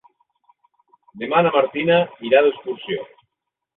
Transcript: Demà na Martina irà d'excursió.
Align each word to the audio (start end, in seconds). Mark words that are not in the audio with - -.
Demà 1.23 1.43
na 1.47 1.53
Martina 1.57 1.99
irà 2.31 2.43
d'excursió. 2.47 3.07